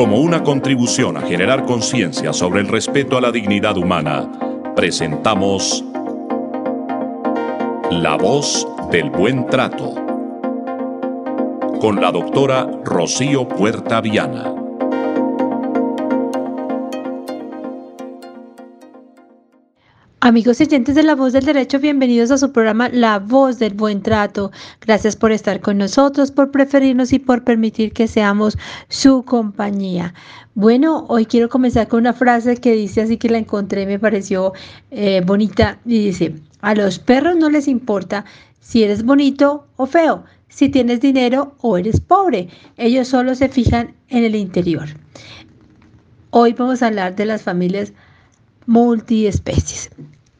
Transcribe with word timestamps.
Como 0.00 0.16
una 0.16 0.42
contribución 0.42 1.18
a 1.18 1.20
generar 1.20 1.66
conciencia 1.66 2.32
sobre 2.32 2.62
el 2.62 2.68
respeto 2.68 3.18
a 3.18 3.20
la 3.20 3.30
dignidad 3.30 3.76
humana, 3.76 4.32
presentamos 4.74 5.84
La 7.90 8.16
voz 8.16 8.66
del 8.90 9.10
buen 9.10 9.44
trato 9.48 9.94
con 11.82 12.00
la 12.00 12.10
doctora 12.12 12.66
Rocío 12.82 13.46
Puerta 13.46 14.00
Viana. 14.00 14.59
Amigos 20.30 20.60
y 20.60 20.62
oyentes 20.62 20.94
de 20.94 21.02
La 21.02 21.16
Voz 21.16 21.32
del 21.32 21.44
Derecho, 21.44 21.80
bienvenidos 21.80 22.30
a 22.30 22.38
su 22.38 22.52
programa 22.52 22.88
La 22.88 23.18
Voz 23.18 23.58
del 23.58 23.74
Buen 23.74 24.00
Trato. 24.00 24.52
Gracias 24.80 25.16
por 25.16 25.32
estar 25.32 25.60
con 25.60 25.76
nosotros, 25.76 26.30
por 26.30 26.52
preferirnos 26.52 27.12
y 27.12 27.18
por 27.18 27.42
permitir 27.42 27.92
que 27.92 28.06
seamos 28.06 28.56
su 28.88 29.24
compañía. 29.24 30.14
Bueno, 30.54 31.04
hoy 31.08 31.26
quiero 31.26 31.48
comenzar 31.48 31.88
con 31.88 31.98
una 31.98 32.12
frase 32.12 32.58
que 32.58 32.74
dice 32.74 33.02
así 33.02 33.16
que 33.16 33.28
la 33.28 33.38
encontré, 33.38 33.86
me 33.86 33.98
pareció 33.98 34.52
eh, 34.92 35.20
bonita 35.26 35.80
y 35.84 35.98
dice, 36.04 36.36
a 36.60 36.76
los 36.76 37.00
perros 37.00 37.34
no 37.34 37.50
les 37.50 37.66
importa 37.66 38.24
si 38.60 38.84
eres 38.84 39.04
bonito 39.04 39.66
o 39.74 39.86
feo, 39.86 40.22
si 40.46 40.68
tienes 40.68 41.00
dinero 41.00 41.56
o 41.60 41.76
eres 41.76 42.00
pobre, 42.00 42.46
ellos 42.76 43.08
solo 43.08 43.34
se 43.34 43.48
fijan 43.48 43.96
en 44.08 44.22
el 44.22 44.36
interior. 44.36 44.90
Hoy 46.30 46.52
vamos 46.52 46.84
a 46.84 46.86
hablar 46.86 47.16
de 47.16 47.26
las 47.26 47.42
familias 47.42 47.92
multiespecies. 48.66 49.90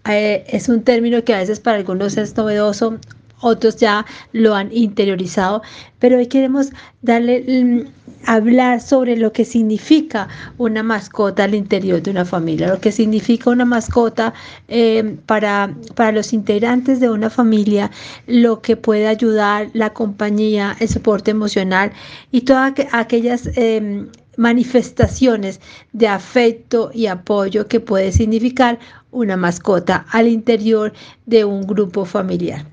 Eh, 0.09 0.45
es 0.49 0.69
un 0.69 0.83
término 0.83 1.23
que 1.25 1.35
a 1.35 1.39
veces 1.39 1.61
para 1.61 1.77
algunos 1.77 2.17
es 2.17 2.37
novedoso, 2.37 2.99
otros 3.41 3.77
ya 3.77 4.05
lo 4.33 4.55
han 4.55 4.71
interiorizado, 4.73 5.63
pero 5.99 6.19
hoy 6.19 6.27
queremos 6.27 6.71
darle, 7.03 7.45
mm, 7.47 7.89
hablar 8.27 8.81
sobre 8.81 9.17
lo 9.17 9.33
que 9.33 9.45
significa 9.45 10.29
una 10.59 10.83
mascota 10.83 11.45
al 11.45 11.55
interior 11.55 12.03
de 12.03 12.11
una 12.11 12.25
familia, 12.25 12.69
lo 12.69 12.81
que 12.81 12.93
significa 12.93 13.51
una 13.51 13.65
mascota 13.65 14.35
eh, 14.69 15.17
para, 15.27 15.75
para 15.95 16.13
los 16.13 16.33
integrantes 16.33 17.01
de 17.01 17.09
una 17.09 17.31
familia, 17.31 17.91
lo 18.27 18.61
que 18.61 18.77
puede 18.77 19.07
ayudar, 19.07 19.71
la 19.73 19.93
compañía, 19.93 20.77
el 20.81 20.89
soporte 20.89 21.31
emocional 21.31 21.93
y 22.31 22.43
todas 22.43 22.75
aquellas 22.93 23.49
em, 23.57 24.09
manifestaciones 24.37 25.61
de 25.93 26.09
afecto 26.09 26.91
y 26.95 27.07
apoyo 27.07 27.67
que 27.69 27.81
puede 27.81 28.13
significar 28.13 28.79
una 29.13 29.37
mascota 29.37 30.07
al 30.11 30.29
interior 30.29 30.93
de 31.27 31.45
un 31.45 31.67
grupo 31.67 32.05
familiar. 32.05 32.67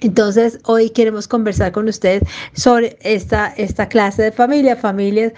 Entonces, 0.00 0.58
hoy 0.64 0.90
queremos 0.90 1.26
conversar 1.26 1.72
con 1.72 1.88
ustedes 1.88 2.22
sobre 2.52 2.98
esta, 3.00 3.48
esta 3.56 3.88
clase 3.88 4.22
de 4.22 4.32
familia, 4.32 4.76
familias 4.76 5.32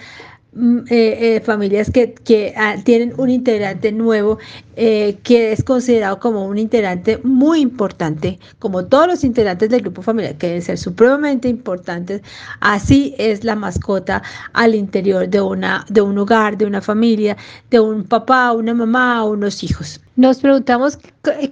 Mm, 0.51 0.79
eh, 0.89 1.35
eh, 1.35 1.41
familias 1.41 1.91
que, 1.91 2.15
que 2.15 2.55
ah, 2.57 2.75
tienen 2.83 3.13
un 3.17 3.29
integrante 3.29 3.91
nuevo 3.91 4.39
eh, 4.75 5.19
que 5.21 5.51
es 5.51 5.63
considerado 5.63 6.19
como 6.19 6.43
un 6.43 6.57
integrante 6.57 7.19
muy 7.23 7.59
importante, 7.59 8.39
como 8.57 8.83
todos 8.85 9.05
los 9.05 9.23
integrantes 9.23 9.69
del 9.69 9.81
grupo 9.81 10.01
familiar 10.01 10.35
que 10.37 10.47
deben 10.47 10.61
ser 10.63 10.79
supremamente 10.79 11.47
importantes. 11.47 12.23
Así 12.61 13.13
es 13.19 13.43
la 13.43 13.55
mascota 13.55 14.23
al 14.53 14.73
interior 14.73 15.29
de, 15.29 15.39
una, 15.39 15.85
de 15.87 16.01
un 16.01 16.17
hogar, 16.17 16.57
de 16.57 16.65
una 16.65 16.81
familia, 16.81 17.37
de 17.69 17.79
un 17.79 18.03
papá, 18.03 18.51
una 18.51 18.73
mamá, 18.73 19.23
unos 19.25 19.63
hijos. 19.63 20.01
Nos 20.19 20.39
preguntamos 20.39 20.99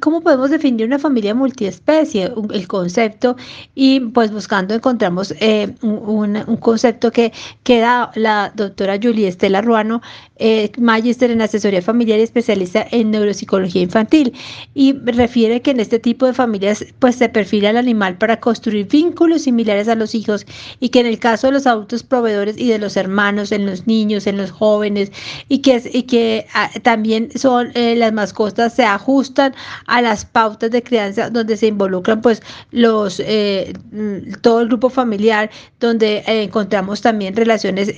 cómo 0.01 0.19
podemos 0.19 0.49
definir 0.49 0.85
una 0.87 0.99
familia 0.99 1.33
multiespecie, 1.33 2.33
el 2.51 2.67
concepto, 2.67 3.37
y 3.75 4.01
pues 4.01 4.29
buscando 4.29 4.73
encontramos 4.73 5.33
un, 5.81 6.43
un, 6.45 6.57
concepto 6.57 7.09
que, 7.09 7.31
que 7.63 7.79
da 7.79 8.11
la 8.15 8.51
doctora 8.53 8.99
Julie 9.01 9.29
Estela 9.29 9.61
Ruano 9.61 10.01
eh, 10.39 10.69
magíster 10.77 11.31
en 11.31 11.41
asesoría 11.41 11.81
familiar 11.81 12.19
y 12.19 12.23
especialista 12.23 12.85
en 12.91 13.11
neuropsicología 13.11 13.81
infantil 13.81 14.33
y 14.73 14.93
refiere 14.93 15.61
que 15.61 15.71
en 15.71 15.79
este 15.79 15.97
tipo 15.97 16.25
de 16.25 16.33
familias 16.33 16.85
pues 16.99 17.15
se 17.15 17.29
perfila 17.29 17.69
el 17.69 17.77
animal 17.77 18.17
para 18.17 18.39
construir 18.39 18.87
vínculos 18.87 19.43
similares 19.43 19.87
a 19.87 19.95
los 19.95 20.13
hijos 20.13 20.45
y 20.79 20.89
que 20.89 20.99
en 20.99 21.05
el 21.07 21.19
caso 21.19 21.47
de 21.47 21.53
los 21.53 21.65
adultos 21.65 22.03
proveedores 22.03 22.57
y 22.57 22.67
de 22.67 22.79
los 22.79 22.97
hermanos, 22.97 23.51
en 23.51 23.65
los 23.65 23.87
niños, 23.87 24.27
en 24.27 24.37
los 24.37 24.51
jóvenes 24.51 25.11
y 25.47 25.59
que, 25.59 25.89
y 25.91 26.03
que 26.03 26.45
ah, 26.53 26.69
también 26.83 27.29
son 27.35 27.71
eh, 27.73 27.95
las 27.95 28.13
mascotas 28.13 28.56
se 28.69 28.83
ajustan 28.85 29.53
a 29.85 30.01
las 30.01 30.25
pautas 30.25 30.71
de 30.71 30.83
crianza 30.83 31.29
donde 31.29 31.57
se 31.57 31.67
involucran 31.67 32.21
pues 32.21 32.41
los 32.71 33.19
eh, 33.19 33.73
mm, 33.91 34.41
todo 34.41 34.61
el 34.61 34.67
grupo 34.67 34.89
familiar 34.89 35.49
donde 35.79 36.17
eh, 36.27 36.43
encontramos 36.43 37.01
también 37.01 37.35
relaciones 37.35 37.93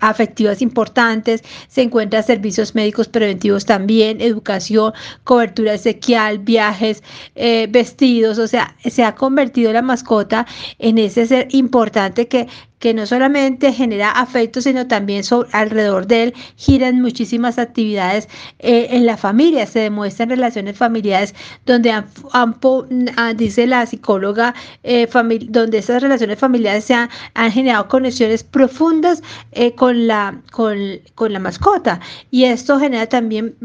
afectivas 0.00 0.62
importantes 0.62 1.42
se 1.68 1.82
encuentran 1.82 2.24
servicios 2.24 2.74
médicos 2.74 3.08
preventivos 3.08 3.64
también, 3.64 4.20
educación, 4.20 4.92
cobertura 5.24 5.74
esequial, 5.74 6.38
viajes, 6.38 7.02
eh, 7.34 7.66
vestidos, 7.70 8.38
o 8.38 8.46
sea, 8.46 8.74
se 8.84 9.04
ha 9.04 9.14
convertido 9.14 9.72
la 9.72 9.82
mascota 9.82 10.46
en 10.78 10.98
ese 10.98 11.26
ser 11.26 11.48
importante 11.50 12.28
que 12.28 12.48
que 12.78 12.94
no 12.94 13.06
solamente 13.06 13.72
genera 13.72 14.10
afecto, 14.10 14.60
sino 14.60 14.86
también 14.86 15.24
alrededor 15.52 16.06
de 16.06 16.24
él 16.24 16.34
giran 16.56 17.00
muchísimas 17.00 17.58
actividades 17.58 18.28
eh, 18.58 18.88
en 18.90 19.06
la 19.06 19.16
familia, 19.16 19.66
se 19.66 19.80
demuestran 19.80 20.30
relaciones 20.30 20.76
familiares 20.76 21.34
donde 21.66 21.90
ah, 21.92 23.34
dice 23.36 23.66
la 23.66 23.86
psicóloga, 23.86 24.54
eh, 24.82 25.08
donde 25.48 25.78
esas 25.78 26.02
relaciones 26.02 26.38
familiares 26.38 26.84
se 26.84 26.94
han, 26.94 27.08
generado 27.50 27.88
conexiones 27.88 28.44
profundas 28.44 29.22
eh, 29.52 29.74
con, 29.74 30.06
la, 30.06 30.40
con, 30.52 30.78
con, 31.14 31.32
la 31.32 31.38
mascota. 31.38 32.00
Y 32.30 32.44
esto 32.44 32.78
genera 32.78 33.06
también 33.06 33.56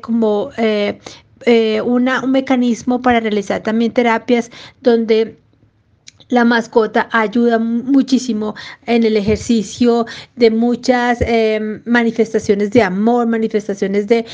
como... 0.00 0.50
Un 1.84 2.08
mecanismo 2.28 3.02
para 3.02 3.18
realizar 3.18 3.64
también 3.64 3.92
terapias 3.92 4.48
donde 4.80 5.41
la 6.28 6.44
mascota 6.44 7.08
ayuda 7.12 7.58
muchísimo 7.58 8.54
en 8.86 9.04
el 9.04 9.16
ejercicio 9.16 10.06
de 10.36 10.50
muchas 10.50 11.18
em, 11.20 11.82
manifestaciones 11.86 12.70
de 12.70 12.82
amor, 12.82 13.26
manifestaciones 13.26 14.06
de, 14.06 14.24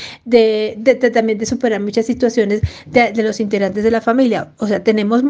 también 1.13 1.37
de 1.37 1.45
superar 1.45 1.81
muchas 1.81 2.05
situaciones 2.05 2.61
de, 2.85 3.23
los 3.23 3.39
integrantes 3.39 3.83
de 3.83 3.91
la 3.91 4.01
familia. 4.01 4.51
O 4.57 4.67
sea, 4.67 4.83
tenemos, 4.83 5.23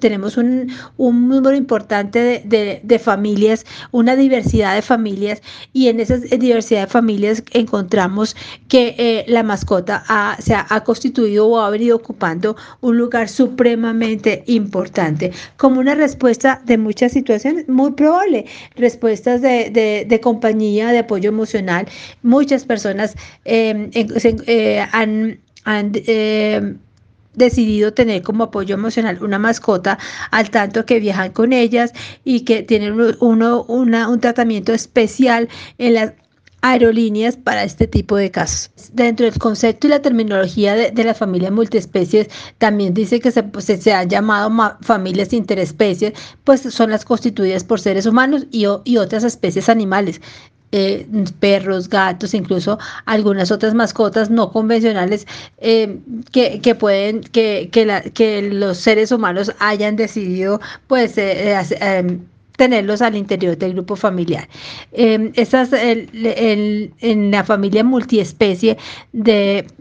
tenemos 0.00 0.36
un, 0.36 0.70
número 0.98 1.54
importante 1.56 2.42
de, 2.44 2.98
familias, 2.98 3.64
una 3.92 4.16
diversidad 4.16 4.74
de 4.74 4.82
familias 4.82 5.42
y 5.72 5.88
en 5.88 6.00
esa 6.00 6.16
diversidad 6.16 6.82
de 6.82 6.86
familias 6.86 7.42
encontramos 7.52 8.36
que 8.68 8.94
eh, 8.98 9.24
la 9.28 9.42
mascota 9.42 10.04
se 10.38 10.54
ha, 10.54 10.66
ha 10.68 10.84
constituido 10.84 11.48
o 11.48 11.58
ha 11.58 11.70
venido 11.70 11.96
ocupando 11.96 12.56
un 12.80 12.96
lugar 12.96 13.28
supremamente 13.28 14.44
importante 14.46 15.32
como 15.56 15.82
una 15.84 15.94
respuesta 15.94 16.62
de 16.64 16.78
muchas 16.78 17.12
situaciones, 17.12 17.68
muy 17.68 17.92
probable, 17.92 18.46
respuestas 18.74 19.42
de, 19.42 20.20
compañía, 20.22 20.88
de 20.88 21.00
apoyo 21.00 21.28
emocional. 21.28 21.86
Muchas 22.22 22.64
personas 22.64 23.14
em, 23.44 23.90
eh, 23.92 24.86
han, 24.92 25.38
em, 25.66 26.78
decidido 27.34 27.92
tener 27.92 28.22
como 28.22 28.44
apoyo 28.44 28.74
emocional 28.76 29.22
una 29.22 29.38
mascota 29.38 29.98
al 30.30 30.48
tanto 30.50 30.86
que 30.86 31.00
viajan 31.00 31.32
con 31.32 31.52
ellas 31.52 31.92
y 32.24 32.40
que 32.46 32.62
tienen 32.62 32.94
uno, 33.20 33.64
una, 33.64 34.08
un 34.08 34.20
tratamiento 34.20 34.72
especial 34.72 35.48
en 35.76 35.94
las 35.94 36.12
aerolíneas 36.64 37.36
para 37.36 37.62
este 37.62 37.86
tipo 37.86 38.16
de 38.16 38.30
casos. 38.30 38.70
Dentro 38.94 39.26
del 39.26 39.38
concepto 39.38 39.86
y 39.86 39.90
la 39.90 40.00
terminología 40.00 40.74
de, 40.74 41.04
la 41.04 41.12
familia 41.12 41.50
multiespecies, 41.50 42.28
también 42.56 42.94
dice 42.94 43.20
que 43.20 43.30
se, 43.30 43.42
pues, 43.42 43.66
se, 43.66 43.92
han 43.92 44.08
llamado 44.08 44.50
familias 44.80 45.34
interespecies, 45.34 46.14
pues 46.44 46.62
son 46.62 46.90
las 46.90 47.04
constituidas 47.04 47.64
por 47.64 47.80
seres 47.80 48.06
humanos 48.06 48.46
y, 48.50 48.64
y 48.84 48.96
otras 48.96 49.24
especies 49.24 49.68
animales. 49.68 50.22
Eh, 50.72 51.06
perros, 51.38 51.88
gatos, 51.88 52.34
incluso 52.34 52.78
algunas 53.04 53.52
otras 53.52 53.74
mascotas 53.74 54.28
no 54.28 54.50
convencionales 54.50 55.24
eh, 55.58 56.00
que, 56.32 56.60
que, 56.60 56.74
pueden, 56.74 57.20
que, 57.20 57.68
que, 57.70 58.10
que 58.12 58.42
los 58.42 58.78
seres 58.78 59.12
humanos 59.12 59.52
hayan 59.60 59.94
decidido 59.94 60.60
pues 60.88 61.16
eh, 61.16 61.54
tenerlos 62.56 63.02
al 63.02 63.16
interior 63.16 63.56
del 63.56 63.72
grupo 63.74 63.96
familiar. 63.96 64.48
Eh, 64.92 65.32
esas, 65.34 65.70
en 65.72 67.30
la 67.30 67.44
familia 67.44 67.84
multiespecie, 67.84 68.76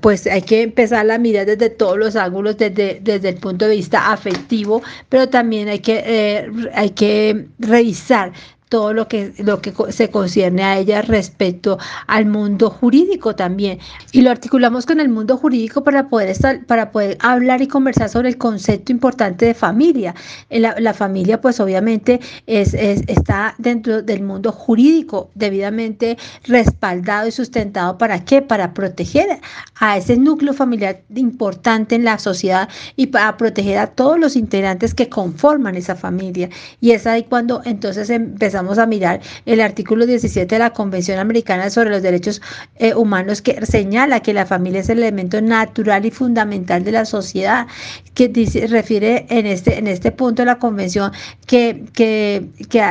pues 0.02 0.28
hay 0.28 0.42
que 0.42 0.64
empezar 0.64 1.10
a 1.10 1.18
mirar 1.18 1.46
desde 1.46 1.70
todos 1.70 1.98
los 1.98 2.16
ángulos, 2.16 2.58
desde, 2.58 3.00
desde 3.02 3.30
el 3.30 3.36
punto 3.36 3.68
de 3.68 3.76
vista 3.76 4.12
afectivo, 4.12 4.82
pero 5.10 5.30
también 5.30 5.70
hay 5.70 5.80
que, 5.80 6.04
eh, 6.06 6.50
hay 6.74 6.90
que 6.92 7.48
revisar 7.60 8.32
todo 8.74 8.92
lo 8.92 9.08
que, 9.08 9.36
lo 9.38 9.62
que 9.62 9.72
se 9.90 10.10
concierne 10.10 10.64
a 10.64 10.80
ella 10.80 11.04
respecto 11.04 11.78
al 12.08 12.26
mundo 12.26 12.72
jurídico 12.72 13.36
también. 13.36 13.78
Y 14.12 14.22
lo 14.22 14.32
articulamos 14.32 14.88
con 14.88 15.00
el 15.00 15.10
mundo 15.10 15.38
jurídico 15.38 15.84
para 15.84 16.10
poder, 16.10 16.30
estar, 16.30 16.66
para 16.66 16.90
poder 16.90 17.16
hablar 17.20 17.62
y 17.62 17.68
conversar 17.68 18.10
sobre 18.10 18.30
el 18.30 18.40
concepto 18.40 18.92
importante 18.92 19.46
de 19.46 19.54
familia. 19.54 20.16
Eh, 20.50 20.60
la, 20.60 20.74
la 20.80 20.96
familia, 20.96 21.40
pues 21.40 21.60
obviamente, 21.60 22.20
es, 22.48 22.74
está 22.74 23.54
dentro 23.60 24.02
del 24.02 24.24
mundo 24.24 24.52
jurídico, 24.52 25.30
debidamente 25.36 26.18
respaldado 26.46 27.28
y 27.28 27.32
sustentado. 27.32 28.00
¿Para 28.00 28.26
qué? 28.26 28.42
Para 28.42 28.74
proteger 28.74 29.40
a 29.76 29.98
ese 29.98 30.18
núcleo 30.18 30.52
familiar 30.52 31.04
importante 31.14 31.94
en 31.94 32.06
la 32.06 32.18
sociedad 32.18 32.68
y 32.96 33.06
para 33.06 33.38
proteger 33.38 33.78
a 33.78 33.86
todos 33.86 34.20
los 34.20 34.36
integrantes 34.36 34.96
que 34.96 35.10
conforman 35.10 35.76
esa 35.76 35.96
familia. 35.96 36.50
Y 36.82 36.90
es 36.90 37.06
ahí 37.06 37.22
cuando 37.22 37.62
entonces 37.66 38.10
empezamos 38.10 38.63
a 38.78 38.86
mirar 38.86 39.22
el 39.46 39.62
artículo 39.62 40.06
17 40.06 40.56
de 40.56 40.60
la 40.60 40.72
Convención 40.72 41.20
Americana 41.20 41.70
sobre 41.70 41.90
los 41.90 42.02
Derechos 42.02 42.42
eh, 42.78 42.94
Humanos 42.94 43.42
que 43.42 43.66
señala 43.66 44.20
que 44.22 44.34
la 44.34 44.46
familia 44.46 44.82
es 44.82 44.90
el 44.90 45.00
elemento 45.00 45.42
natural 45.42 46.06
y 46.06 46.12
fundamental 46.12 46.84
de 46.84 46.92
la 46.92 47.06
sociedad, 47.06 47.68
que 48.14 48.28
dice, 48.28 48.68
refiere 48.68 49.26
en 49.30 49.46
este, 49.46 49.78
en 49.78 49.88
este 49.88 50.12
punto 50.12 50.42
de 50.42 50.48
la 50.48 50.60
Convención 50.60 51.12
que, 51.48 51.86
que, 51.94 52.48
que 52.70 52.84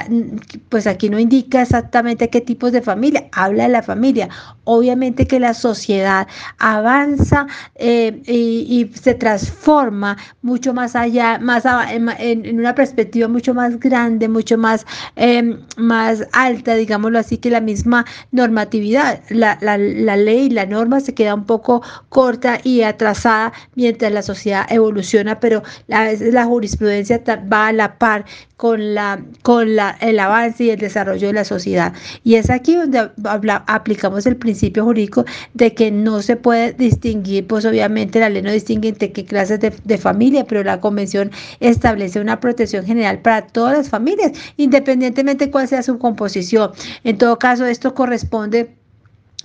pues 0.68 0.86
aquí 0.86 1.08
no 1.08 1.18
indica 1.18 1.62
exactamente 1.62 2.28
qué 2.28 2.40
tipos 2.40 2.72
de 2.72 2.82
familia, 2.82 3.28
habla 3.32 3.64
de 3.64 3.70
la 3.70 3.82
familia. 3.82 4.28
Obviamente 4.64 5.26
que 5.26 5.40
la 5.40 5.54
sociedad 5.54 6.26
avanza 6.58 7.46
eh, 7.76 8.22
y, 8.26 8.90
se 8.94 9.14
transforma 9.14 10.16
mucho 10.42 10.72
más 10.74 10.94
allá, 10.94 11.38
más 11.38 11.64
en, 11.90 12.58
una 12.58 12.74
perspectiva 12.74 13.28
mucho 13.28 13.54
más 13.54 13.78
grande, 13.78 14.28
mucho 14.28 14.58
más, 14.58 14.86
em, 15.16 15.51
más 15.76 16.26
alta, 16.32 16.74
digámoslo 16.74 17.18
así, 17.18 17.38
que 17.38 17.50
la 17.50 17.60
misma 17.60 18.04
normatividad. 18.30 19.20
La, 19.28 19.58
la, 19.60 19.78
la 19.78 20.16
ley, 20.16 20.50
la 20.50 20.66
norma 20.66 21.00
se 21.00 21.14
queda 21.14 21.34
un 21.34 21.44
poco 21.44 21.82
corta 22.08 22.60
y 22.62 22.82
atrasada 22.82 23.52
mientras 23.74 24.12
la 24.12 24.22
sociedad 24.22 24.66
evoluciona, 24.70 25.40
pero 25.40 25.62
a 25.90 26.04
veces 26.04 26.32
la 26.34 26.44
jurisprudencia 26.44 27.22
va 27.52 27.68
a 27.68 27.72
la 27.72 27.98
par 27.98 28.24
con, 28.56 28.94
la, 28.94 29.20
con 29.42 29.74
la, 29.74 29.96
el 30.00 30.20
avance 30.20 30.62
y 30.62 30.70
el 30.70 30.78
desarrollo 30.78 31.26
de 31.26 31.32
la 31.32 31.44
sociedad. 31.44 31.92
Y 32.22 32.36
es 32.36 32.48
aquí 32.48 32.76
donde 32.76 33.10
aplicamos 33.66 34.24
el 34.26 34.36
principio 34.36 34.84
jurídico 34.84 35.24
de 35.54 35.74
que 35.74 35.90
no 35.90 36.22
se 36.22 36.36
puede 36.36 36.72
distinguir, 36.72 37.46
pues 37.46 37.64
obviamente 37.64 38.20
la 38.20 38.28
ley 38.28 38.40
no 38.40 38.52
distingue 38.52 38.88
entre 38.88 39.10
qué 39.10 39.24
clases 39.24 39.58
de, 39.58 39.72
de 39.84 39.98
familia, 39.98 40.44
pero 40.46 40.62
la 40.62 40.80
convención 40.80 41.32
establece 41.58 42.20
una 42.20 42.38
protección 42.38 42.86
general 42.86 43.18
para 43.18 43.46
todas 43.48 43.78
las 43.78 43.88
familias, 43.88 44.30
independientemente 44.56 45.41
cuál 45.50 45.68
sea 45.68 45.82
su 45.82 45.98
composición. 45.98 46.72
En 47.04 47.18
todo 47.18 47.38
caso, 47.38 47.66
esto 47.66 47.94
corresponde 47.94 48.76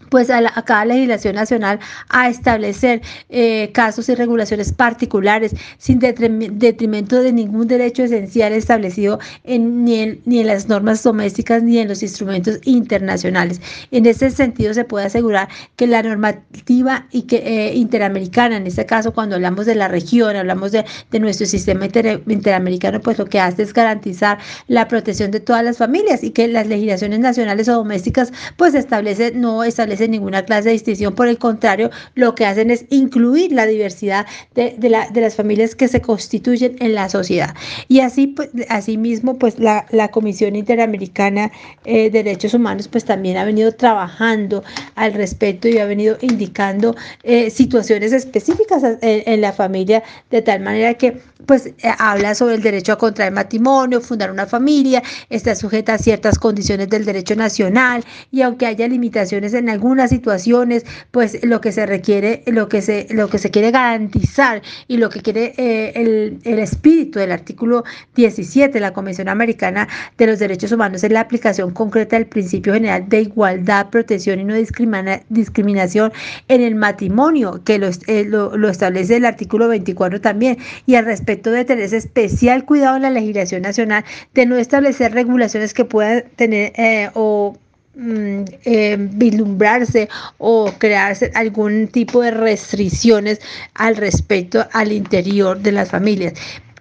pues 0.10 0.30
a, 0.30 0.42
cada 0.64 0.86
legislación 0.86 1.36
nacional 1.36 1.80
a 2.10 2.30
establecer 2.30 3.02
eh, 3.30 3.72
casos 3.74 4.10
y 4.10 4.16
regulaciones 4.16 4.72
particulares 4.72 5.54
sin 5.78 6.00
detrimento 6.00 7.22
de 7.22 7.34
ningún 7.34 7.68
derecho 7.68 8.04
esencial 8.04 8.54
establecido 8.54 9.20
en, 9.44 9.84
ni, 9.84 10.00
en, 10.00 10.22
ni, 10.26 10.40
en, 10.40 10.48
las 10.48 10.68
normas 10.68 11.04
domésticas 11.04 11.64
ni 11.64 11.80
en 11.80 11.88
los 11.88 12.04
instrumentos 12.04 12.60
internacionales. 12.64 13.62
En 13.92 14.06
ese 14.06 14.30
sentido 14.30 14.74
se 14.74 14.86
puede 14.86 15.06
asegurar 15.06 15.50
que 15.76 15.88
la 15.88 16.02
normativa 16.04 17.08
y 17.12 17.24
que, 17.24 17.38
eh, 17.38 17.76
interamericana, 17.76 18.58
en 18.58 18.68
este 18.68 18.86
caso 18.86 19.14
cuando 19.14 19.36
hablamos 19.36 19.66
de 19.66 19.76
la 19.76 19.88
región, 19.88 20.36
hablamos 20.36 20.72
de, 20.72 20.86
de 21.12 21.20
nuestro 21.20 21.46
sistema 21.46 21.86
interamericano, 21.86 23.02
pues 23.02 23.18
lo 23.18 23.26
que 23.26 23.40
hace 23.40 23.64
es 23.64 23.74
garantizar 23.74 24.38
la 24.68 24.88
protección 24.88 25.32
de 25.32 25.40
todas 25.40 25.64
las 25.64 25.78
familias 25.78 26.24
y 26.24 26.32
que 26.32 26.48
las 26.48 26.68
legislaciones 26.68 27.20
nacionales 27.20 27.68
o 27.70 27.74
domésticas 27.74 28.32
pues 28.58 28.74
establece, 28.76 29.32
no 29.34 29.64
establece 29.64 29.97
en 30.02 30.12
ninguna 30.12 30.44
clase 30.44 30.70
de 30.70 30.74
distinción, 30.74 31.14
por 31.16 31.28
el 31.28 31.38
contrario, 31.38 31.90
lo 32.16 32.36
que 32.36 32.46
hacen 32.46 32.72
es 32.72 32.86
incluir 32.90 33.52
la 33.52 33.66
diversidad 33.66 34.26
de, 34.56 34.76
de, 34.78 34.90
la, 34.90 35.10
de 35.10 35.22
las 35.22 35.36
familias 35.36 35.76
que 35.76 35.88
se 35.88 36.02
constituyen 36.02 36.76
en 36.80 36.96
la 36.96 37.10
sociedad. 37.10 37.56
Y 37.88 38.00
así, 38.02 38.28
pues, 38.28 38.50
asimismo, 38.70 39.38
pues 39.38 39.60
la, 39.60 39.86
la 39.92 40.10
Comisión 40.10 40.56
Interamericana 40.56 41.52
eh, 41.86 42.10
de 42.10 42.24
Derechos 42.24 42.54
Humanos, 42.54 42.88
pues 42.88 43.06
también 43.06 43.38
ha 43.38 43.46
venido 43.46 43.72
trabajando 43.72 44.64
al 44.96 45.14
respecto 45.14 45.68
y 45.68 45.78
ha 45.78 45.86
venido 45.86 46.18
indicando 46.22 46.96
eh, 47.24 47.50
situaciones 47.50 48.14
específicas 48.14 48.84
en, 48.84 48.98
en, 49.02 49.42
la 49.42 49.54
familia, 49.54 50.04
de 50.30 50.42
tal 50.42 50.62
manera 50.62 50.94
que, 50.96 51.22
pues, 51.46 51.68
eh, 51.68 51.74
habla 52.00 52.36
sobre 52.36 52.56
el 52.56 52.62
derecho 52.62 52.94
a 52.94 52.98
contraer 52.98 53.32
matrimonio, 53.32 54.02
fundar 54.02 54.32
una 54.32 54.46
familia, 54.46 55.02
está 55.30 55.56
sujeta 55.56 55.94
a 55.94 55.98
ciertas 55.98 56.38
condiciones 56.40 56.90
del 56.90 57.06
derecho 57.06 57.36
nacional 57.36 58.04
y 58.32 58.42
aunque 58.42 58.66
haya 58.66 58.88
limitaciones 58.88 59.54
en 59.54 59.70
algún 59.70 59.87
algunas 59.88 60.10
situaciones, 60.10 60.86
pues 61.12 61.40
lo 61.44 61.62
que 61.62 61.72
se 61.72 61.86
requiere, 61.86 62.44
lo 62.46 62.68
que 62.68 62.82
se, 62.82 63.08
lo 63.10 63.30
que 63.30 63.38
se 63.38 63.52
quiere 63.52 63.72
garantizar 63.72 64.62
y 64.90 64.98
lo 64.98 65.10
que 65.10 65.22
quiere 65.22 65.54
eh, 65.58 65.94
el, 65.96 66.40
el, 66.44 66.60
espíritu 66.60 67.20
del 67.20 67.32
artículo 67.32 67.86
17 68.16 68.74
de 68.74 68.80
la 68.82 68.92
Convención 68.92 69.30
Americana 69.30 69.88
de 70.18 70.28
los 70.28 70.40
Derechos 70.40 70.74
Humanos 70.74 71.06
es 71.06 71.12
la 71.12 71.22
aplicación 71.22 71.72
concreta 71.72 72.18
del 72.18 72.26
principio 72.26 72.74
general 72.74 73.08
de 73.08 73.22
igualdad, 73.22 73.90
protección 73.90 74.42
y 74.42 74.44
no 74.44 74.56
discrimina, 74.56 75.22
discriminación 75.30 76.12
en 76.50 76.62
el 76.62 76.76
matrimonio, 76.76 77.62
que 77.64 77.80
lo, 77.80 77.88
eh, 78.08 78.26
lo, 78.26 78.58
lo, 78.58 78.68
establece 78.68 79.16
el 79.16 79.26
artículo 79.26 79.70
24 79.70 80.20
también, 80.20 80.58
y 80.86 80.96
al 80.96 81.06
respecto 81.06 81.50
de 81.52 81.64
tener 81.64 81.86
ese 81.86 81.98
especial 81.98 82.66
cuidado 82.66 82.98
en 82.98 83.04
la 83.04 83.10
legislación 83.10 83.62
nacional 83.62 84.04
de 84.34 84.46
no 84.46 84.58
establecer 84.58 85.14
regulaciones 85.14 85.74
que 85.74 85.86
puedan 85.86 86.26
tener 86.36 86.74
eh, 86.76 87.10
o 87.14 87.56
eh, 88.00 88.96
vislumbrarse 89.00 90.08
o 90.38 90.72
crearse 90.78 91.32
algún 91.34 91.88
tipo 91.88 92.22
de 92.22 92.32
restricciones 92.32 93.40
al 93.74 93.96
respecto 93.96 94.66
al 94.74 94.92
interior 94.92 95.60
de 95.60 95.72
las 95.72 95.90
familias. 95.90 96.34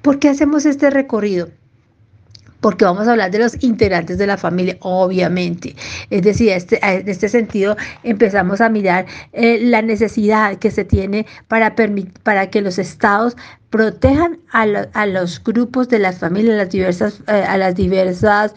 ¿Por 0.03 0.19
qué 0.19 0.29
hacemos 0.29 0.67
este 0.67 0.91
recorrido? 0.91 1.49
porque 2.61 2.85
vamos 2.85 3.07
a 3.07 3.13
hablar 3.13 3.31
de 3.31 3.39
los 3.39 3.63
integrantes 3.63 4.19
de 4.19 4.27
la 4.27 4.37
familia, 4.37 4.77
obviamente. 4.81 5.77
Es 6.11 6.23
decir, 6.23 6.49
este, 6.51 6.81
en 6.83 7.09
este 7.09 7.29
sentido 7.29 7.77
empezamos 8.03 8.61
a 8.61 8.69
mirar 8.69 9.07
eh, 9.33 9.59
la 9.61 9.83
necesidad 9.83 10.57
que 10.57 10.73
se 10.73 10.85
tiene 10.85 11.27
para, 11.47 11.77
para 12.25 12.51
que 12.51 12.61
los 12.63 12.79
estados 12.79 13.37
protejan 13.71 14.39
a, 14.53 14.63
a, 14.63 15.07
los 15.07 15.43
grupos 15.43 15.89
de 15.89 15.99
las 15.99 16.19
familias, 16.19 16.57
las 16.57 16.71
diversas, 16.71 17.21
eh, 17.27 17.33
a 17.33 17.59
las 17.59 17.75
diversas 17.75 18.55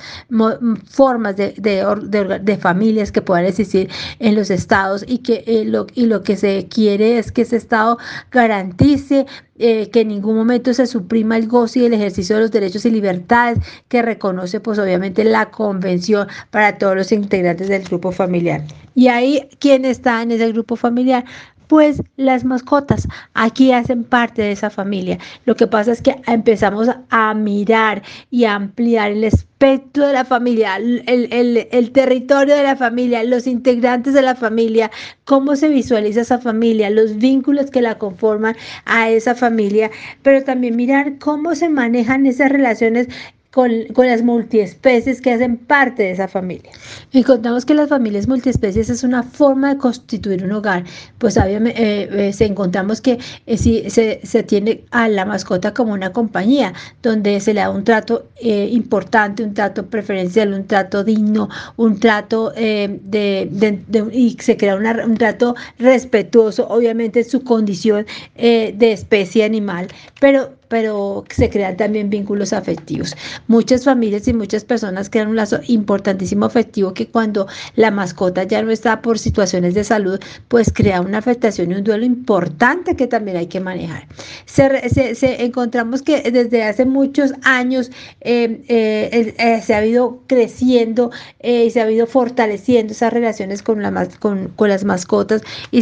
formas 0.86 1.36
de, 1.36 1.54
de, 1.58 1.84
de, 2.04 2.40
de, 2.40 2.58
familias 2.58 3.12
que 3.12 3.22
puedan 3.22 3.46
existir 3.46 3.90
en 4.20 4.36
los 4.36 4.50
estados 4.52 5.04
y 5.08 5.20
que 5.20 5.44
eh, 5.48 5.66
lo, 5.66 5.88
y 5.96 6.06
lo 6.06 6.22
que 6.24 6.38
se 6.38 6.68
quiere 6.68 7.18
es 7.18 7.32
que 7.32 7.42
ese 7.42 7.58
estado 7.58 7.98
garantice 8.32 9.26
eh, 9.58 9.90
que 9.90 10.02
en 10.02 10.10
ningún 10.10 10.36
momento 10.38 10.74
se 10.74 10.88
suprima 10.88 11.36
el 11.36 11.48
goce 11.48 11.80
y 11.80 11.86
el 11.86 11.94
ejercicio 11.94 12.36
de 12.36 12.44
los 12.44 12.52
derechos 12.52 12.86
y 12.86 12.92
libertades 12.92 13.60
que 13.90 14.02
reconoce 14.02 14.60
pues 14.60 14.80
obviamente 14.80 15.24
la 15.24 15.50
convención 15.52 16.28
para 16.52 16.78
todos 16.78 16.96
los 16.96 17.12
integrantes 17.12 17.68
del 17.68 17.84
grupo 17.84 18.12
familiar. 18.12 18.64
Y 18.96 19.08
ahí, 19.08 19.50
¿quién 19.60 19.86
está 19.86 20.22
en 20.22 20.32
ese 20.32 20.52
grupo 20.52 20.76
familiar? 20.76 21.26
Pues 21.70 22.02
las 22.18 22.46
mascotas 22.46 23.08
aquí 23.36 23.72
hacen 23.72 24.04
parte 24.04 24.42
de 24.42 24.52
esa 24.52 24.72
familia. 24.72 25.20
Lo 25.46 25.56
que 25.56 25.68
pasa 25.68 25.92
es 25.92 26.02
que 26.02 26.16
empezamos 26.26 26.90
a 27.12 27.34
mirar 27.36 28.02
y 28.32 28.46
a 28.46 28.56
ampliar 28.56 29.12
el 29.12 29.24
espectro 29.24 30.08
de 30.08 30.14
la 30.14 30.26
familia, 30.26 30.78
el, 30.78 31.04
el, 31.06 31.68
el, 31.72 31.92
territorio 31.92 32.56
de 32.56 32.64
la 32.64 32.76
familia, 32.76 33.24
los 33.24 33.46
integrantes 33.46 34.16
de 34.16 34.24
la 34.24 34.34
familia, 34.34 34.90
cómo 35.26 35.56
se 35.56 35.70
visualiza 35.70 36.22
esa 36.22 36.40
familia, 36.40 36.90
los 36.90 37.18
vínculos 37.18 37.70
que 37.70 37.84
la 37.84 38.00
conforman 38.00 38.56
a 38.86 39.10
esa 39.12 39.36
familia, 39.36 39.92
pero 40.24 40.44
también 40.44 40.76
mirar 40.76 41.20
cómo 41.20 41.54
se 41.54 41.70
manejan 41.70 42.26
esas 42.26 42.52
relaciones 42.52 43.10
con, 43.52 43.72
con, 43.94 44.06
las 44.06 44.22
multiespecies 44.22 45.22
que 45.22 45.32
hacen 45.32 45.58
parte 45.58 46.04
de 46.04 46.12
esa 46.12 46.28
familia. 46.28 46.72
Encontramos 47.14 47.66
que 47.66 47.74
las 47.74 47.90
familias 47.90 48.28
multiespecies 48.28 48.90
es 48.90 49.04
una 49.04 49.24
forma 49.24 49.74
de 49.74 49.80
constituir 49.80 50.44
un 50.44 50.52
hogar, 50.52 50.84
pues 51.18 51.36
obviamente 51.36 51.82
eh, 51.82 52.10
eh, 52.12 52.34
se 52.34 52.46
encontramos 52.46 53.02
que 53.02 53.18
eh, 53.48 53.58
si, 53.58 53.90
se, 53.90 54.20
se, 54.24 54.44
tiene 54.44 54.84
a 54.92 55.08
la 55.08 55.26
mascota 55.26 55.74
como 55.74 55.94
una 55.94 56.14
compañía, 56.14 56.74
donde 57.02 57.40
se 57.40 57.56
le 57.56 57.62
da 57.62 57.72
un 57.72 57.84
trato 57.84 58.28
eh, 58.40 58.70
importante, 58.72 59.44
un 59.44 59.56
trato 59.56 59.88
preferencial, 59.88 60.54
un 60.54 60.68
trato 60.68 61.04
digno, 61.04 61.50
un 61.78 62.00
trato 62.00 62.52
de, 62.52 63.00
de, 63.02 64.10
y 64.14 64.38
se 64.40 64.58
crea 64.58 64.76
un 64.76 65.18
trato 65.18 65.56
respetuoso, 65.80 66.68
obviamente 66.70 67.24
su 67.24 67.44
condición 67.44 68.06
de 68.36 68.92
especie 68.92 69.44
animal, 69.44 69.88
pero 70.20 70.59
pero 70.70 71.26
se 71.30 71.50
crean 71.50 71.76
también 71.76 72.10
vínculos 72.10 72.54
afectivos. 72.54 73.16
Muchas 73.48 73.84
familias 73.84 74.28
y 74.28 74.34
muchas 74.34 74.64
personas 74.64 75.10
crean 75.10 75.30
un 75.30 75.36
lazo 75.36 75.60
importantísimo 75.68 76.46
afectivo 76.46 76.94
que 76.94 77.08
cuando 77.08 77.48
la 77.76 77.92
mascota 77.92 78.44
ya 78.44 78.62
no 78.62 78.72
está 78.72 79.02
por 79.02 79.20
situaciones 79.20 79.74
de 79.74 79.84
salud, 79.84 80.20
pues 80.48 80.72
crea 80.72 81.02
una 81.02 81.18
afectación 81.18 81.72
y 81.72 81.76
un 81.76 81.84
duelo 81.84 82.06
importante 82.06 82.96
que 82.96 83.08
también 83.08 83.38
hay 83.38 83.48
que 83.48 83.60
manejar. 83.60 84.08
Se, 84.46 85.44
encontramos 85.44 86.02
que 86.02 86.32
desde 86.32 86.64
hace 86.64 86.86
muchos 86.86 87.34
años 87.44 87.90
eh, 88.22 88.64
eh, 88.68 89.36
eh, 89.38 89.62
se 89.62 89.74
ha 89.74 89.86
ido 89.86 90.22
creciendo 90.28 91.12
y 91.42 91.70
se 91.72 91.82
ha 91.82 91.90
ido 91.90 92.06
fortaleciendo 92.06 92.94
esas 92.94 93.12
relaciones 93.12 93.64
con, 93.64 93.82
la, 93.82 94.08
con, 94.20 94.50
con 94.50 94.70
las 94.70 94.84
mascotas 94.84 95.42
y, 95.72 95.80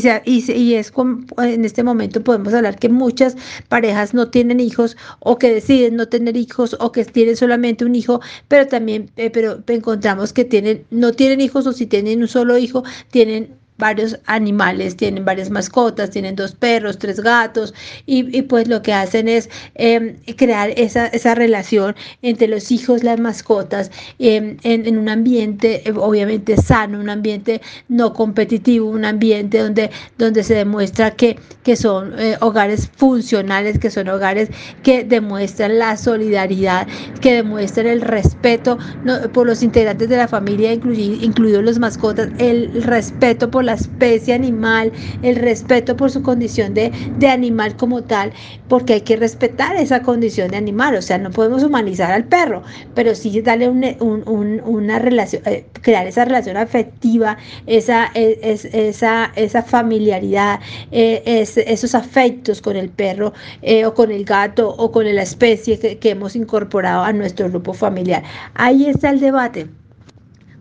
es 0.76 0.94
en 1.38 1.66
este 1.66 1.84
momento 1.84 2.24
podemos 2.24 2.54
hablar 2.54 2.78
que 2.80 2.90
muchas 2.90 3.36
parejas 3.68 4.14
no 4.14 4.30
tienen 4.30 4.60
hijos 4.60 4.77
o 5.20 5.38
que 5.38 5.54
deciden 5.54 5.96
no 5.96 6.08
tener 6.08 6.38
hijos 6.38 6.76
o 6.80 6.92
que 6.92 7.06
tienen 7.06 7.36
solamente 7.36 7.86
un 7.86 7.96
hijo, 7.96 8.22
pero 8.48 8.68
también 8.68 9.10
pero 9.34 9.64
encontramos 9.68 10.34
que 10.34 10.46
tienen 10.46 10.86
no 10.92 11.12
tienen 11.14 11.42
hijos 11.42 11.68
o 11.68 11.74
si 11.74 11.86
tienen 11.88 12.22
un 12.22 12.28
solo 12.28 12.58
hijo, 12.58 12.84
tienen 13.12 13.56
varios 13.78 14.20
animales, 14.26 14.96
tienen 14.98 15.26
varias 15.26 15.50
mascotas, 15.50 16.10
tienen 16.10 16.36
dos 16.36 16.54
perros, 16.54 16.98
tres 16.98 17.20
gatos, 17.20 17.74
y, 18.06 18.42
pues 18.44 18.68
lo 18.68 18.82
que 18.82 18.94
hacen 18.94 19.28
es 19.28 19.50
em, 19.76 20.16
crear 20.36 20.72
esa, 20.76 21.08
esa, 21.08 21.36
relación 21.36 21.96
entre 22.22 22.48
los 22.48 22.72
hijos, 22.72 23.04
las 23.04 23.20
mascotas, 23.20 23.92
em, 24.20 24.58
en, 24.64 24.98
un 24.98 25.10
ambiente 25.10 25.88
eh, 25.88 25.94
obviamente 25.96 26.58
sano, 26.58 27.00
un 27.00 27.10
ambiente 27.10 27.62
no 27.88 28.14
competitivo, 28.14 28.90
un 28.90 29.06
ambiente 29.06 29.60
donde, 29.60 29.92
donde 30.18 30.44
se 30.44 30.56
demuestra 30.56 31.12
que, 31.12 31.38
que 31.64 31.76
son 31.76 32.14
eh, 32.20 32.38
hogares 32.42 32.90
funcionales, 32.96 33.78
que 33.78 33.92
son 33.92 34.10
hogares 34.10 34.50
que 34.84 35.04
demuestran 35.04 35.78
la 35.78 35.98
solidaridad, 35.98 36.88
que 37.22 37.34
demuestran 37.34 37.88
el 37.88 38.02
respeto 38.02 38.78
por 39.34 39.46
los 39.46 39.62
integrantes 39.64 40.10
de 40.10 40.18
la 40.18 40.28
familia, 40.28 40.74
incluidos 40.74 41.64
los 41.64 41.80
mascotas, 41.80 42.30
el 42.40 42.84
respeto 42.84 43.52
por 43.52 43.67
la 43.68 43.74
especie 43.74 44.34
animal, 44.34 44.92
el 45.22 45.36
respeto 45.36 45.96
por 45.96 46.10
su 46.10 46.24
condición 46.24 46.74
de, 46.74 46.92
animal 47.28 47.76
como 47.76 48.04
tal, 48.04 48.32
porque 48.68 48.94
hay 48.94 49.02
que 49.02 49.18
respetar 49.18 49.76
esa 49.76 50.02
condición 50.02 50.50
de 50.50 50.58
animal, 50.58 50.96
o 50.96 51.02
sea, 51.02 51.18
no 51.18 51.30
podemos 51.30 51.64
humanizar 51.64 52.12
al 52.12 52.24
perro, 52.24 52.64
pero 52.96 53.14
sí 53.14 53.42
darle 53.42 53.70
una 53.70 55.00
relación, 55.00 55.44
eh, 55.46 55.66
crear 55.82 56.08
esa 56.08 56.26
relación 56.26 56.58
afectiva, 56.58 57.38
esa, 57.68 58.10
e, 58.16 58.40
esa, 58.42 59.32
esa 59.36 59.62
familiaridad, 59.62 60.60
eh, 60.92 61.22
esos 61.26 61.94
afectos 61.94 62.62
con 62.62 62.76
el 62.76 62.90
perro 62.90 63.34
eh, 63.62 63.86
o 63.86 63.94
con 63.94 64.12
el 64.12 64.24
gato 64.26 64.70
o 64.70 64.92
con 64.92 65.04
la 65.14 65.22
especie 65.22 65.78
que 65.78 66.10
hemos 66.10 66.36
incorporado 66.36 67.04
a 67.04 67.14
nuestro 67.14 67.50
grupo 67.50 67.74
familiar. 67.74 68.24
Ahí 68.56 68.88
está 68.88 69.10
el 69.10 69.20
debate 69.20 69.68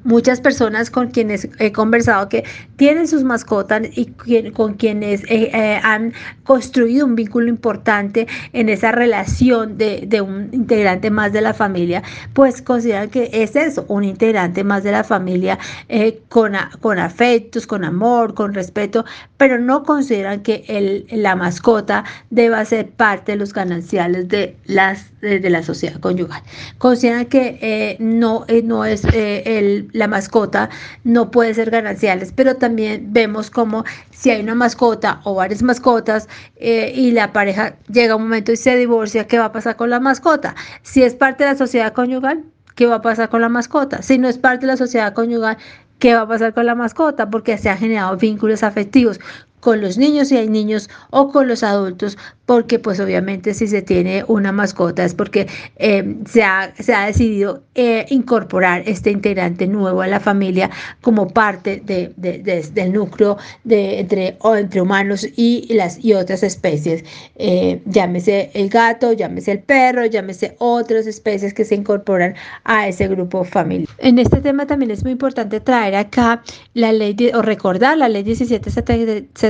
muchas 0.07 0.41
personas 0.41 0.89
con 0.89 1.09
quienes 1.09 1.49
he 1.59 1.73
conversado 1.73 2.29
que 2.29 2.45
tienen 2.77 3.09
sus 3.09 3.25
mascotas 3.25 3.83
y 3.93 4.07
con 4.53 4.75
quienes 4.75 5.23
eh, 5.25 5.51
eh, 5.53 5.81
han 5.83 6.13
construido 6.45 7.05
un 7.05 7.17
vínculo 7.17 7.49
importante 7.49 8.27
en 8.53 8.69
esa 8.69 8.93
relación 8.93 9.77
de, 9.77 10.07
un 10.21 10.49
integrante 10.53 11.11
más 11.11 11.33
de 11.33 11.41
la 11.41 11.53
familia, 11.53 12.03
pues 12.33 12.63
consideran 12.63 13.11
que 13.11 13.29
es 13.33 13.57
eso, 13.57 13.85
un 13.89 14.05
integrante 14.05 14.65
más 14.65 14.85
de 14.85 14.93
la 14.93 15.05
familia 15.05 15.59
eh, 15.89 16.21
con, 16.29 16.53
con 16.81 16.99
afectos, 16.99 17.67
con 17.67 17.85
amor, 17.85 18.35
con 18.35 18.55
respeto, 18.55 19.05
pero 19.37 19.59
no 19.59 19.83
consideran 19.83 20.43
que 20.43 20.65
el, 20.69 21.07
la 21.11 21.35
mascota 21.35 22.05
deba 22.31 22.65
ser 22.65 22.89
parte 22.91 23.33
de 23.33 23.39
los 23.39 23.53
gananciales 23.53 24.29
de, 24.29 24.57
las, 24.65 25.13
de, 25.27 25.51
la 25.51 25.63
sociedad 25.63 25.99
conyugal. 26.01 26.43
Consideran 26.79 27.27
que 27.27 27.97
no, 28.01 28.47
no 28.65 28.85
es 28.85 29.05
el 29.05 29.89
la 29.93 30.09
mascota 30.09 30.71
no 31.05 31.31
puede 31.31 31.55
ser 31.55 31.71
gananciales, 31.71 32.33
pero 32.35 32.57
también 32.57 33.13
vemos 33.13 33.51
como 33.51 33.85
si 34.11 34.31
hay 34.31 34.43
una 34.43 34.55
mascota 34.55 35.21
o 35.25 35.35
varias 35.35 35.63
mascotas 35.63 36.29
eh, 36.57 36.93
y 36.95 37.13
la 37.13 37.33
pareja 37.33 37.77
llega 37.89 38.17
un 38.17 38.23
momento 38.23 38.53
y 38.53 38.57
se 38.57 38.77
divorcia, 38.77 39.27
¿qué 39.27 39.39
va 39.39 39.47
a 39.47 39.53
pasar 39.53 39.77
con 39.77 39.91
la 39.91 40.01
mascota? 40.01 40.55
Si 40.83 41.03
es 41.03 41.15
parte 41.15 41.45
de 41.45 41.51
la 41.51 41.57
sociedad 41.57 41.93
conyugal, 41.93 42.45
¿qué 42.75 42.87
va 42.87 42.97
a 42.97 43.03
pasar 43.03 43.29
con 43.29 43.41
la 43.41 43.49
mascota? 43.49 44.03
Si 44.03 44.19
no 44.19 44.29
es 44.29 44.39
parte 44.39 44.67
de 44.67 44.73
la 44.73 44.77
sociedad 44.77 45.13
conyugal, 45.15 45.57
¿qué 45.99 46.15
va 46.15 46.23
a 46.23 46.29
pasar 46.29 46.55
con 46.55 46.67
la 46.67 46.75
mascota? 46.75 47.31
Porque 47.31 47.59
se 47.59 47.69
han 47.69 47.79
generado 47.79 48.17
vínculos 48.17 48.63
afectivos 48.63 49.21
con 49.61 49.81
los 49.81 49.99
niños 49.99 50.29
si 50.29 50.37
hay 50.37 50.49
niños 50.49 50.89
o 51.11 51.31
con 51.31 51.49
los 51.49 51.63
adultos, 51.63 52.17
porque 52.47 52.79
pues 52.79 53.01
obviamente 53.01 53.53
si 53.53 53.67
se 53.67 53.83
tiene 53.83 54.25
una 54.29 54.53
mascota 54.53 55.05
es 55.05 55.15
porque 55.15 55.49
eh, 55.77 56.17
se, 56.27 56.43
ha, 56.43 56.73
se, 56.79 56.95
ha, 56.95 57.07
decidido 57.07 57.63
eh, 57.75 58.07
incorporar 58.09 58.83
este 58.87 59.11
integrante 59.11 59.67
nuevo 59.67 60.01
a 60.01 60.07
la 60.07 60.21
familia 60.21 60.71
como 61.03 61.29
parte 61.29 61.83
de, 61.85 62.13
del 62.17 62.93
núcleo 62.93 63.37
de, 63.65 63.99
entre, 64.01 64.37
o 64.41 64.55
entre 64.55 64.81
humanos 64.81 65.27
y, 65.37 65.67
las, 65.75 66.03
y 66.05 66.15
otras 66.15 66.43
especies. 66.43 67.05
Eh, 67.35 67.83
llámese 67.87 68.51
el 68.55 68.69
gato, 68.69 69.13
llámese 69.13 69.53
el 69.53 69.59
perro, 69.59 70.07
llámese 70.07 70.55
otras 70.59 71.07
especies 71.07 71.53
que 71.53 71.65
se 71.65 71.75
incorporan 71.75 72.35
a 72.65 72.87
ese 72.87 73.09
grupo 73.09 73.45
familiar. 73.45 73.89
En 73.99 74.19
este 74.19 74.41
tema 74.41 74.67
también 74.67 74.93
es 74.93 75.03
muy 75.03 75.13
importante 75.13 75.61
traer 75.61 75.97
acá 75.97 76.43
la 76.75 76.93
ley 76.93 77.17
o 77.35 77.43
recordar 77.43 77.99
la 77.99 78.09
ley 78.09 78.23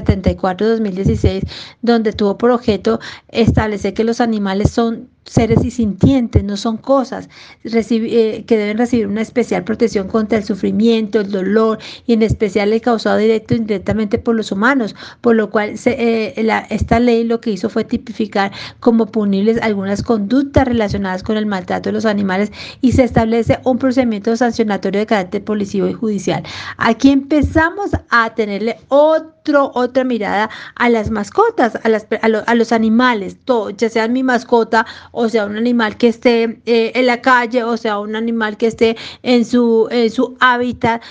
1774-2016 0.04 1.48
donde 1.82 2.12
tuvo 2.12 2.38
por 2.38 2.50
objeto 2.50 3.00
establece 3.28 3.94
que 3.94 4.04
los 4.04 4.20
animales 4.20 4.70
son 4.70 5.10
seres 5.26 5.64
y 5.64 5.70
sintientes, 5.70 6.42
no 6.44 6.56
son 6.56 6.76
cosas, 6.76 7.28
eh, 7.64 8.44
que 8.46 8.56
deben 8.56 8.78
recibir 8.78 9.06
una 9.06 9.22
especial 9.22 9.64
protección 9.64 10.08
contra 10.08 10.38
el 10.38 10.44
sufrimiento, 10.44 11.20
el 11.20 11.30
dolor 11.30 11.78
y 12.06 12.12
en 12.12 12.22
especial 12.22 12.72
el 12.72 12.80
causado 12.80 13.18
directo 13.18 13.54
e 13.54 13.58
indirectamente 13.58 14.18
por 14.18 14.36
los 14.36 14.52
humanos, 14.52 14.94
por 15.20 15.34
lo 15.36 15.50
cual 15.50 15.74
eh, 15.84 16.64
esta 16.70 17.00
ley 17.00 17.24
lo 17.24 17.40
que 17.40 17.50
hizo 17.50 17.68
fue 17.68 17.84
tipificar 17.84 18.52
como 18.80 19.06
punibles 19.06 19.60
algunas 19.60 20.02
conductas 20.02 20.66
relacionadas 20.66 21.22
con 21.22 21.36
el 21.36 21.46
maltrato 21.46 21.88
de 21.88 21.94
los 21.94 22.06
animales 22.06 22.52
y 22.80 22.92
se 22.92 23.04
establece 23.04 23.58
un 23.64 23.78
procedimiento 23.78 24.36
sancionatorio 24.36 25.00
de 25.00 25.06
carácter 25.06 25.44
policivo 25.44 25.88
y 25.88 25.92
judicial. 25.92 26.42
Aquí 26.78 27.10
empezamos 27.10 27.90
a 28.10 28.34
tenerle 28.34 28.78
otro, 28.88 29.72
otra 29.74 30.04
mirada 30.04 30.50
a 30.76 30.88
las 30.88 31.10
mascotas, 31.10 31.78
a, 31.82 31.88
las, 31.88 32.06
a, 32.22 32.54
los 32.54 32.72
animales, 32.72 33.36
ya 33.76 33.88
sean 33.88 34.12
mi 34.12 34.22
mascota 34.22 34.86
o 35.18 35.30
sea 35.30 35.46
un 35.46 35.56
animal 35.56 35.96
que 35.96 36.08
esté 36.08 36.60
eh, 36.66 36.92
en 36.94 37.06
la 37.06 37.22
calle, 37.22 37.64
o 37.64 37.76
sea 37.78 37.98
un 37.98 38.14
animal 38.14 38.58
que 38.58 38.66
esté 38.66 38.96
en 39.22 39.46
su, 39.46 39.88
en 39.90 40.10
su 40.10 40.36
hábitat, 40.40 41.02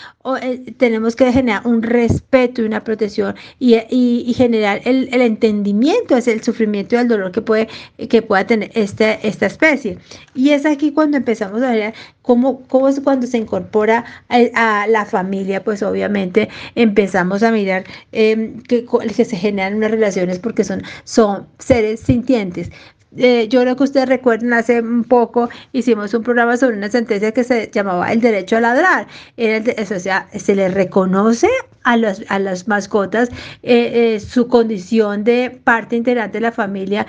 eh, 0.41 0.74
tenemos 0.77 1.15
que 1.15 1.31
generar 1.31 1.65
un 1.65 1.81
respeto 1.81 2.62
y 2.62 2.65
una 2.65 2.83
protección 2.83 3.35
y, 3.59 3.75
y, 3.89 4.33
generar 4.33 4.81
el, 4.85 5.09
el, 5.12 5.21
entendimiento, 5.21 6.17
es 6.17 6.27
el 6.27 6.43
sufrimiento 6.43 6.95
y 6.95 7.00
el 7.00 7.07
dolor 7.07 7.31
que, 7.31 7.41
puede, 7.41 7.67
que 8.09 8.21
pueda 8.21 8.45
tener 8.45 8.71
este, 8.75 9.19
esta 9.27 9.47
especie. 9.47 9.97
Y 10.35 10.51
es 10.51 10.65
aquí 10.65 10.91
cuando 10.91 11.17
empezamos 11.17 11.62
a 11.63 11.71
ver 11.71 11.93
cómo, 12.21 12.62
cómo 12.67 12.88
es 12.88 13.00
cuando 13.00 13.27
se 13.27 13.38
incorpora 13.38 14.05
a, 14.29 14.88
la 14.88 15.05
familia, 15.05 15.63
pues 15.63 15.83
obviamente 15.83 16.50
empezamos 16.75 17.43
a 17.43 17.51
mirar 17.51 17.83
em, 18.12 18.62
que, 18.62 18.85
que 19.15 19.25
se 19.25 19.38
generan 19.38 19.75
unas 19.75 19.91
relaciones 19.91 20.39
porque 20.39 20.63
son, 20.63 20.83
son 21.03 21.47
seres 21.59 22.00
sintientes. 22.00 22.71
Eh, 23.17 23.48
yo 23.50 23.62
creo 23.62 23.75
que 23.75 23.84
ustedes 23.84 24.10
recuerden, 24.10 24.53
hace 24.53 24.81
un 24.81 25.03
poco 25.03 25.50
hicimos 25.72 26.13
un 26.13 26.24
programa 26.24 26.57
sobre 26.57 26.77
una 26.77 26.89
sentencia 26.89 27.31
que 27.31 27.43
se 27.43 27.69
llamaba 27.72 28.12
el 28.12 28.22
derecho 28.22 28.57
a 28.57 28.62
ladrar. 28.62 29.07
o 29.38 30.00
sea, 30.00 30.27
se 30.34 30.55
le 30.55 30.69
reconoce 30.69 31.48
a, 31.84 31.98
los, 31.98 32.24
a 32.29 32.39
las 32.39 32.67
mascotas 32.67 33.29
eh, 33.63 34.15
eh, 34.15 34.19
su 34.19 34.48
condición 34.48 35.24
de 35.24 35.62
parte 35.63 35.95
integrante 35.95 36.38
de 36.38 36.41
la 36.41 36.51
familia 36.51 37.07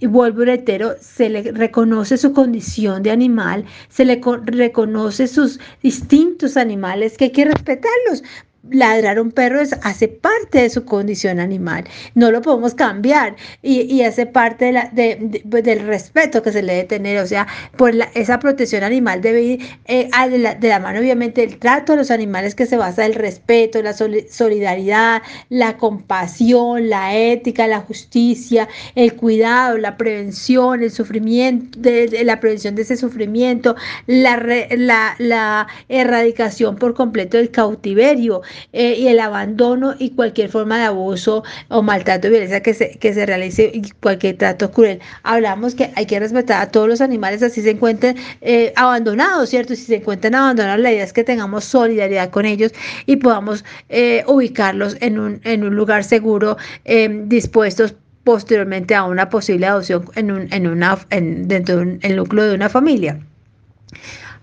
y 0.00 0.06
vuelvo 0.06 0.44
reitero, 0.44 0.94
se 1.00 1.28
le 1.28 1.42
reconoce 1.50 2.16
su 2.16 2.32
condición 2.32 3.02
de 3.02 3.10
animal, 3.10 3.64
se 3.88 4.04
le 4.04 4.20
reconoce 4.44 5.26
sus 5.26 5.58
distintos 5.82 6.56
animales 6.56 7.16
que 7.16 7.24
hay 7.24 7.32
que 7.32 7.46
respetarlos, 7.46 8.22
ladrar 8.70 9.20
un 9.20 9.30
perro 9.30 9.60
es, 9.60 9.74
hace 9.82 10.08
parte 10.08 10.62
de 10.62 10.70
su 10.70 10.84
condición 10.84 11.40
animal, 11.40 11.84
no 12.14 12.30
lo 12.30 12.42
podemos 12.42 12.74
cambiar. 12.74 13.36
Y, 13.62 13.82
y 13.82 14.02
hace 14.02 14.26
parte 14.26 14.66
de 14.66 14.72
la, 14.72 14.90
de, 14.92 15.42
pues, 15.50 15.64
del 15.64 15.86
respeto 15.86 16.42
que 16.42 16.52
se 16.52 16.62
le 16.62 16.74
debe 16.74 16.88
tener, 16.88 17.18
o 17.18 17.26
sea, 17.26 17.46
por 17.76 17.94
esa 18.14 18.38
protección 18.38 18.82
animal 18.84 19.20
debe 19.20 19.42
ir 19.42 19.60
eh, 19.86 20.08
la, 20.12 20.54
de, 20.54 20.68
la, 20.68 20.80
mano 20.80 21.00
obviamente 21.00 21.42
el 21.42 21.58
trato 21.58 21.92
de 21.92 21.98
los 21.98 22.10
animales 22.10 22.54
que 22.54 22.66
se 22.66 22.76
basa 22.76 23.04
en 23.04 23.12
el 23.12 23.18
respeto, 23.18 23.82
la 23.82 23.94
solidaridad, 23.94 25.22
la 25.48 25.76
compasión, 25.76 26.88
la 26.88 27.16
ética, 27.16 27.66
la 27.66 27.80
justicia, 27.80 28.68
el 28.94 29.14
cuidado, 29.14 29.78
la 29.78 29.96
prevención, 29.96 30.82
el 30.82 30.90
sufrimiento, 30.90 31.78
de, 31.80 32.24
la 32.24 32.40
prevención 32.40 32.74
de 32.74 32.82
ese 32.82 32.96
sufrimiento, 32.96 33.76
la, 34.06 34.36
la 35.18 35.66
erradicación 35.88 36.76
por 36.76 36.94
completo 36.94 37.36
del 37.36 37.50
cautiverio, 37.50 38.42
eh, 38.72 38.94
y 38.98 39.08
el 39.08 39.20
abandono 39.20 39.94
y 39.98 40.10
cualquier 40.10 40.48
forma 40.48 40.78
de 40.78 40.84
abuso 40.84 41.44
o 41.68 41.82
maltrato, 41.82 42.28
violencia 42.28 42.62
que 42.62 42.74
se, 42.74 42.98
que 42.98 43.14
se 43.14 43.26
realice 43.26 43.70
y 43.72 43.90
cualquier 44.00 44.36
trato 44.36 44.70
cruel. 44.70 45.00
Hablamos 45.22 45.74
que 45.74 45.90
hay 45.96 46.06
que 46.06 46.18
respetar 46.18 46.62
a 46.62 46.70
todos 46.70 46.88
los 46.88 47.00
animales 47.00 47.42
así 47.42 47.62
se 47.62 47.70
encuentren 47.70 48.16
eh, 48.40 48.72
abandonados, 48.76 49.50
¿cierto? 49.50 49.74
Si 49.74 49.82
se 49.82 49.96
encuentran 49.96 50.34
abandonados, 50.34 50.80
la 50.80 50.92
idea 50.92 51.04
es 51.04 51.12
que 51.12 51.24
tengamos 51.24 51.64
solidaridad 51.64 52.30
con 52.30 52.46
ellos 52.46 52.72
y 53.06 53.16
podamos 53.16 53.64
eh, 53.88 54.24
ubicarlos 54.26 54.96
en 55.00 55.18
un, 55.18 55.40
en 55.44 55.64
un 55.64 55.74
lugar 55.74 56.04
seguro, 56.04 56.56
dispuestos 57.26 57.94
posteriormente 58.28 58.94
a 58.94 59.04
una 59.04 59.30
posible 59.30 59.66
adopción 59.66 60.04
en 60.14 60.30
un, 60.30 60.52
en 60.52 60.66
una, 60.66 60.98
en, 61.08 61.48
dentro 61.48 61.78
del 61.78 62.16
núcleo 62.16 62.44
de 62.44 62.54
una 62.54 62.68
familia. 62.68 63.18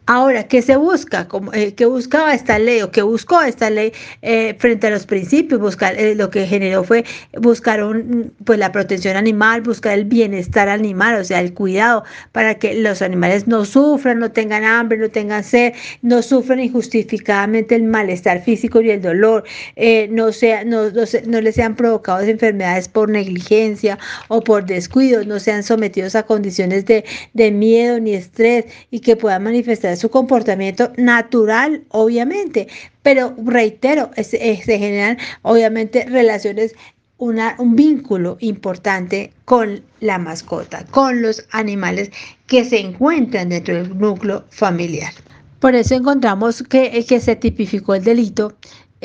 Ahora, 0.08 0.48
¿qué 0.48 0.62
se 0.62 0.76
busca? 0.76 1.28
Eh, 1.54 1.74
¿Qué 1.74 1.88
buscaba 1.88 2.36
esta 2.36 2.60
ley 2.60 2.84
o 2.84 2.92
qué 2.92 3.02
buscó 3.02 3.42
esta 3.42 3.72
ley 3.72 3.92
eh, 4.22 4.56
frente 4.60 4.86
a 4.86 4.92
los 4.92 5.08
principios? 5.08 5.60
Buscar, 5.60 6.00
eh, 6.00 6.14
lo 6.14 6.30
que 6.30 6.46
generó 6.46 6.84
fue 6.84 7.04
buscar 7.34 7.84
un, 7.84 8.32
pues, 8.44 8.60
la 8.60 8.72
protección 8.72 9.18
animal, 9.18 9.62
buscar 9.62 9.94
el 9.94 10.06
bienestar 10.06 10.70
animal, 10.70 11.20
o 11.22 11.24
sea, 11.24 11.40
el 11.42 11.56
cuidado 11.56 12.04
para 12.34 12.54
que 12.54 12.76
los 12.76 13.02
animales 13.02 13.48
no 13.48 13.66
sufran, 13.66 14.20
no 14.20 14.32
tengan 14.32 14.64
hambre, 14.64 15.00
no 15.00 15.10
tengan 15.10 15.44
sed, 15.44 15.74
no 16.04 16.22
sufran 16.22 16.60
injustificadamente 16.60 17.74
el 17.74 17.86
malestar 17.86 18.44
físico 18.44 18.82
y 18.82 18.92
el 18.92 19.02
dolor, 19.02 19.44
no, 20.12 20.32
sea, 20.32 20.64
no, 20.66 20.92
no, 20.92 21.42
les 21.42 21.56
sean 21.56 21.76
provocados 21.76 22.28
enfermedades 22.28 22.88
por 22.88 23.10
negligencia 23.10 23.98
o 24.28 24.42
por 24.44 24.68
descuido, 24.68 25.24
no 25.26 25.40
sean 25.40 25.64
sometidos 25.64 26.14
a 26.14 26.24
condiciones 26.24 26.86
de, 26.86 27.06
de 27.34 27.52
miedo 27.52 28.00
ni 28.00 28.14
estrés 28.14 28.66
y 28.92 29.00
que 29.00 29.16
puedan 29.16 29.44
manifestar 29.44 29.95
su 29.96 30.10
comportamiento 30.10 30.92
natural, 30.98 31.84
obviamente, 31.90 32.68
pero 33.02 33.36
reitero, 33.44 34.12
se, 34.18 34.56
generan 34.56 35.18
obviamente 35.42 36.06
relaciones 36.06 36.76
una, 37.18 37.56
un 37.60 37.76
vínculo 37.76 38.38
importante 38.42 39.32
con 39.46 39.82
la 40.02 40.18
mascota, 40.18 40.86
con 40.92 41.22
los 41.22 41.46
animales 41.52 42.12
que 42.48 42.66
se 42.66 42.80
encuentran 42.80 43.50
dentro 43.50 43.76
del 43.76 43.98
núcleo 43.98 44.46
familiar. 44.50 45.14
Por 45.60 45.76
eso 45.76 45.96
encontramos 45.96 46.62
que, 46.64 47.06
que 47.08 47.20
se 47.20 47.36
tipificó 47.36 47.96
el 47.96 48.04
delito 48.04 48.54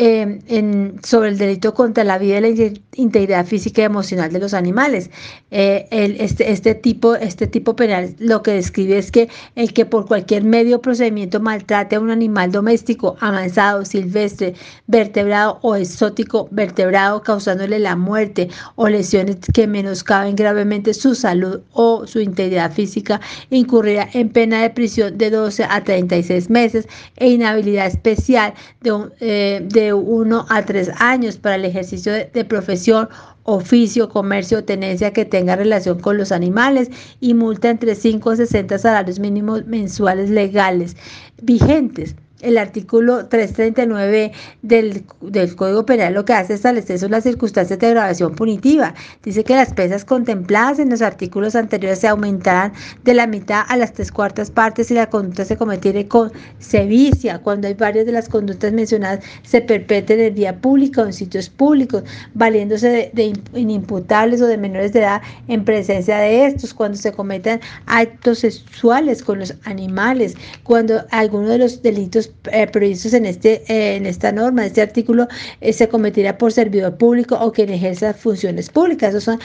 Em, 0.02 0.96
sobre 1.02 1.28
el 1.28 1.36
delito 1.36 1.74
contra 1.74 2.04
la 2.04 2.16
vida 2.16 2.38
y 2.38 2.40
la 2.40 2.80
integridad 2.96 3.44
física 3.44 3.82
y 3.82 3.84
emocional 3.84 4.32
de 4.32 4.38
los 4.38 4.54
animales. 4.54 5.10
Eh, 5.50 5.86
este, 5.90 6.50
este, 6.50 6.74
tipo, 6.74 7.16
este 7.16 7.46
tipo 7.46 7.76
penal 7.76 8.14
lo 8.18 8.42
que 8.42 8.52
describe 8.52 8.96
es 8.96 9.10
que 9.10 9.28
el 9.56 9.74
que 9.74 9.84
por 9.84 10.06
cualquier 10.06 10.42
medio 10.42 10.76
o 10.76 10.80
procedimiento 10.80 11.38
maltrate 11.38 11.96
a 11.96 12.00
un 12.00 12.10
animal 12.10 12.50
doméstico, 12.50 13.16
avanzado, 13.20 13.84
silvestre, 13.84 14.54
vertebrado 14.86 15.58
o 15.60 15.76
exótico 15.76 16.48
vertebrado, 16.50 17.20
causándole 17.22 17.78
la 17.78 17.94
muerte 17.94 18.48
o 18.76 18.88
lesiones 18.88 19.36
que 19.52 19.66
menoscaben 19.66 20.34
gravemente 20.34 20.94
su 20.94 21.14
salud 21.14 21.60
o 21.72 22.06
su 22.06 22.20
integridad 22.20 22.72
física, 22.72 23.20
incurrirá 23.50 24.08
en 24.14 24.30
pena 24.30 24.62
de 24.62 24.70
prisión 24.70 25.18
de 25.18 25.28
12 25.28 25.64
a 25.64 25.84
36 25.84 26.48
meses 26.48 26.88
e 27.16 27.28
inhabilidad 27.28 27.88
especial 27.88 28.54
de, 28.80 29.10
eh, 29.20 29.60
de 29.62 29.89
1 29.92 30.46
a 30.48 30.64
3 30.64 30.90
años 30.98 31.36
para 31.36 31.56
el 31.56 31.64
ejercicio 31.64 32.12
de, 32.12 32.44
profesión, 32.44 33.08
oficio, 33.44 34.08
comercio 34.08 34.58
o 34.58 34.64
tenencia 34.64 35.12
que 35.12 35.24
tenga 35.24 35.56
relación 35.56 36.00
con 36.00 36.16
los 36.16 36.32
animales 36.32 36.90
y 37.20 37.34
multa 37.34 37.70
entre 37.70 37.94
5 37.94 38.30
a 38.30 38.36
60 38.36 38.78
salarios 38.78 39.18
mínimos 39.18 39.66
mensuales 39.66 40.30
legales 40.30 40.96
vigentes 41.42 42.14
el 42.42 42.58
artículo 42.58 43.26
339 43.26 44.32
del, 44.62 45.04
del, 45.20 45.56
Código 45.56 45.84
Penal 45.84 46.14
lo 46.14 46.24
que 46.24 46.32
hace 46.32 46.54
es 46.54 46.60
establecer 46.60 46.98
son 46.98 47.10
las 47.10 47.24
circunstancias 47.24 47.78
de 47.78 47.86
agravación 47.86 48.34
punitiva. 48.34 48.94
Dice 49.22 49.44
que 49.44 49.54
las 49.54 49.72
pesas 49.72 50.04
contempladas 50.04 50.78
en 50.78 50.90
los 50.90 51.02
artículos 51.02 51.54
anteriores 51.56 52.00
se 52.00 52.08
aumentarán 52.08 52.72
de 53.04 53.14
la 53.14 53.26
mitad 53.26 53.62
a 53.68 53.76
las 53.76 53.92
tres 53.92 54.10
cuartas 54.12 54.50
partes 54.50 54.88
si 54.88 54.94
la 54.94 55.08
conducta 55.08 55.44
se 55.44 55.56
cometiere 55.56 56.08
con 56.08 56.32
sevicia, 56.58 57.38
cuando 57.38 57.68
hay 57.68 57.74
varias 57.74 58.06
de 58.06 58.12
las 58.12 58.28
conductas 58.28 58.72
mencionadas 58.72 59.24
se 59.42 59.60
perpetren 59.60 60.20
en 60.20 60.34
vía 60.34 60.60
pública 60.60 61.02
o 61.02 61.06
en 61.06 61.12
sitios 61.12 61.48
públicos, 61.48 62.04
valiéndose 62.34 62.88
de, 62.88 63.10
de 63.12 63.58
inimputables 63.58 64.40
o 64.40 64.46
de 64.46 64.56
menores 64.56 64.92
de 64.92 65.00
edad 65.00 65.22
en 65.48 65.64
presencia 65.64 66.18
de 66.18 66.46
estos, 66.46 66.74
cuando 66.74 66.96
se 66.96 67.12
cometan 67.12 67.60
actos 67.86 68.40
sexuales 68.40 69.22
con 69.22 69.38
los 69.38 69.54
animales, 69.64 70.34
cuando 70.62 71.04
alguno 71.10 71.48
de 71.48 71.58
los 71.58 71.82
delitos 71.82 72.29
eh, 72.52 72.66
previstos 72.66 73.12
en, 73.14 73.26
este, 73.26 73.62
eh, 73.68 73.96
en 73.96 74.06
esta 74.06 74.32
norma, 74.32 74.66
este 74.66 74.82
artículo, 74.82 75.28
eh, 75.60 75.72
se 75.72 75.88
cometerá 75.88 76.38
por 76.38 76.52
servidor 76.52 76.96
público 76.96 77.36
o 77.40 77.52
quien 77.52 77.70
ejerza 77.70 78.14
funciones 78.14 78.70
públicas. 78.70 79.10
Esas 79.10 79.24
son 79.24 79.40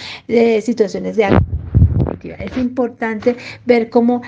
situaciones 0.61 1.15
de 1.15 1.25
es 2.39 2.57
importante 2.57 3.35
ver 3.65 3.89
cómo 3.89 4.21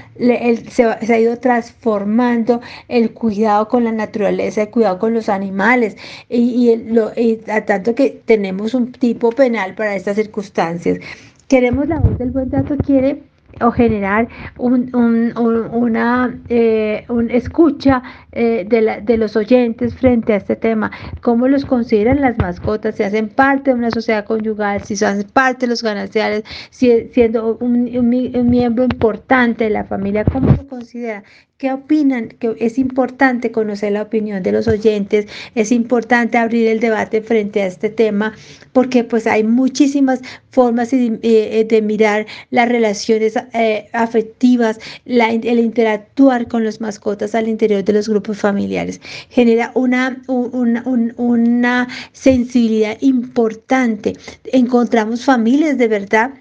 se, 0.70 0.84
ha 0.84 1.20
ido 1.20 1.38
transformando 1.38 2.62
el 2.88 3.14
cuidado 3.14 3.68
con 3.68 3.84
la 3.84 3.92
naturaleza, 3.92 4.64
el 4.64 4.70
cuidado 4.70 5.00
con 5.00 5.14
los 5.14 5.30
animales, 5.30 5.98
y, 6.30 6.72
y, 7.16 7.42
a 7.50 7.66
tanto 7.66 7.96
que 7.96 8.22
tenemos 8.26 8.74
un 8.74 8.92
tipo 8.92 9.32
penal 9.32 9.76
para 9.76 9.96
estas 9.96 10.16
circunstancias. 10.16 11.00
Queremos 11.48 11.88
la 11.88 12.00
voz 12.00 12.18
del 12.18 12.32
buen 12.32 12.50
dato, 12.50 12.76
quiere 12.78 13.24
o 13.62 13.72
generar 13.72 14.28
un, 14.58 14.92
una 15.36 16.40
eh, 16.50 17.06
un 17.10 17.30
escucha 17.32 18.04
eh, 18.32 18.66
de, 18.68 18.82
la, 18.82 19.00
de 19.02 19.18
los 19.18 19.36
oyentes 19.36 19.96
frente 19.96 20.34
a 20.34 20.38
este 20.38 20.56
tema, 20.56 20.92
cómo 21.22 21.48
los 21.48 21.66
consideran 21.66 22.22
las 22.22 22.38
mascotas, 22.38 22.96
si 22.96 23.04
hacen 23.04 23.30
parte 23.30 23.72
de 23.72 23.78
una 23.78 23.92
sociedad 23.92 24.26
conyugal, 24.26 24.84
si 24.84 24.96
son 24.96 25.24
parte 25.34 25.66
de 25.66 25.72
los 25.72 25.84
gananciales, 25.84 26.44
si, 26.70 27.10
siendo 27.10 27.58
un, 27.58 27.90
un 27.98 28.50
miembro 28.50 28.84
importante 28.84 29.66
de 29.66 29.70
la 29.70 29.84
familia, 29.84 30.24
cómo 30.26 30.52
lo 30.52 30.68
consideran. 30.68 31.24
¿Qué 31.58 31.72
opinan? 31.74 32.28
Que 32.28 32.56
es 32.60 32.78
importante 32.78 33.52
conocer 33.52 33.92
la 33.92 34.04
opinión 34.04 34.44
de 34.44 34.52
los 34.52 34.68
oyentes, 34.68 35.26
es 35.56 35.72
importante 35.72 36.38
abrir 36.38 36.68
el 36.68 36.80
debate 36.80 37.20
frente 37.24 37.64
a 37.64 37.66
este 37.66 37.90
tema, 37.90 38.36
porque 38.74 39.04
pues 39.04 39.26
hay 39.26 39.44
muchísimas 39.44 40.22
formas 40.52 40.92
de, 40.92 41.20
eh, 41.24 41.82
mirar 41.82 42.28
las 42.52 42.70
relaciones 42.70 43.34
eh, 43.56 43.90
afectivas, 43.94 44.80
el 45.06 45.60
interactuar 45.60 46.48
con 46.48 46.64
los 46.64 46.80
mascotas 46.80 47.34
al 47.34 47.48
interior 47.48 47.84
de 47.84 47.94
los 47.94 48.08
grupos 48.08 48.38
familiares. 48.38 49.02
Genera 49.30 49.72
una, 49.74 50.22
una, 50.28 50.84
una 50.86 51.88
sensibilidad 52.12 53.00
importante. 53.02 54.14
Encontramos 54.54 55.26
familias 55.26 55.80
de 55.80 55.88
verdad 55.88 56.34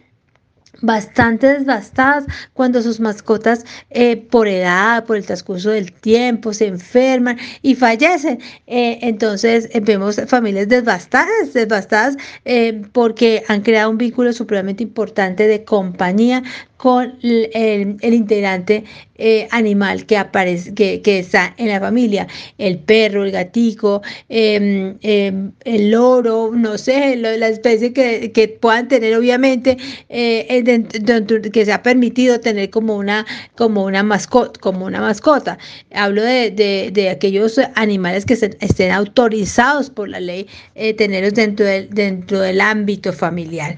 bastante 0.80 1.58
devastadas 1.58 2.24
cuando 2.52 2.82
sus 2.82 3.00
mascotas 3.00 3.64
eh, 3.90 4.16
por 4.16 4.48
edad, 4.48 5.04
por 5.04 5.16
el 5.16 5.24
transcurso 5.24 5.70
del 5.70 5.92
tiempo, 5.92 6.52
se 6.52 6.66
enferman 6.66 7.38
y 7.62 7.74
fallecen. 7.74 8.40
Eh, 8.66 8.98
entonces 9.02 9.68
eh, 9.72 9.80
vemos 9.80 10.20
familias 10.26 10.68
devastadas, 10.68 11.52
devastadas 11.52 12.16
porque 12.92 13.42
han 13.48 13.62
creado 13.62 13.90
un 13.90 13.98
vínculo 13.98 14.32
supremamente 14.32 14.82
importante 14.82 15.46
de 15.46 15.64
compañía 15.64 16.42
con 16.76 17.18
el, 17.22 17.98
integrante 18.02 18.84
eh, 19.16 19.48
animal 19.50 20.04
que 20.04 20.16
aparece, 20.18 20.74
que, 20.74 21.00
está 21.18 21.54
en 21.56 21.68
la 21.68 21.80
familia, 21.80 22.28
el 22.58 22.78
perro, 22.78 23.24
el 23.24 23.32
gatico, 23.32 24.02
em, 24.28 24.96
em, 25.00 25.52
el 25.64 25.90
loro, 25.90 26.50
no 26.54 26.76
sé, 26.76 27.16
la 27.16 27.48
especie 27.48 27.92
que, 27.92 28.58
puedan 28.60 28.88
tener, 28.88 29.16
obviamente, 29.16 29.78
eh, 30.10 30.62
que 31.52 31.64
se 31.64 31.72
ha 31.72 31.82
permitido 31.82 32.40
tener 32.40 32.70
como 32.70 32.96
una, 32.96 33.26
como 33.56 33.84
una 33.84 34.02
mascota, 34.02 34.60
como 34.60 34.84
una 34.84 35.00
mascota. 35.00 35.58
Hablo 35.92 36.22
de, 36.22 37.08
aquellos 37.10 37.58
animales 37.74 38.26
que 38.26 38.34
estén 38.34 38.92
autorizados 38.92 39.88
por 39.90 40.08
la 40.08 40.20
ley 40.20 40.46
eh, 40.74 40.92
tenerlos 40.94 41.34
dentro 41.34 41.64
del, 41.64 41.88
dentro 41.90 42.40
del 42.40 42.60
ámbito 42.60 43.12
familiar. 43.12 43.76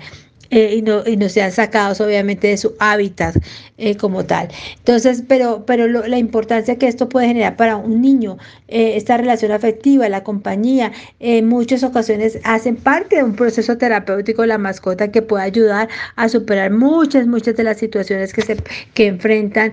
Eh, 0.50 0.76
y, 0.78 0.82
no, 0.82 1.02
y 1.06 1.18
no 1.18 1.28
sean 1.28 1.52
sacados 1.52 2.00
obviamente 2.00 2.48
de 2.48 2.56
su 2.56 2.74
hábitat 2.78 3.36
eh, 3.76 3.96
como 3.96 4.24
tal. 4.24 4.48
Entonces, 4.78 5.22
pero, 5.28 5.64
pero 5.66 5.86
la 5.86 6.16
importancia 6.16 6.76
que 6.78 6.88
esto 6.88 7.10
puede 7.10 7.26
generar 7.26 7.56
para 7.56 7.76
un 7.76 8.00
niño, 8.00 8.38
eh, 8.68 8.94
esta 8.96 9.18
relación 9.18 9.52
afectiva, 9.52 10.08
la 10.08 10.22
compañía, 10.22 10.90
en 11.20 11.48
muchas 11.48 11.82
ocasiones 11.82 12.38
hacen 12.44 12.76
parte 12.76 13.16
de 13.16 13.24
un 13.24 13.34
proceso 13.34 13.76
terapéutico 13.76 14.46
la 14.46 14.56
mascota 14.56 15.08
que 15.08 15.20
puede 15.20 15.44
ayudar 15.44 15.90
a 16.16 16.28
superar 16.30 16.70
muchas, 16.70 17.26
muchas 17.26 17.54
de 17.54 17.64
las 17.64 17.76
situaciones 17.76 18.32
que, 18.32 18.40
se, 18.40 18.56
que 18.94 19.06
enfrentan 19.06 19.72